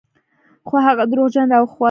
[0.67, 1.79] خو هغه دروغجن راوخوت.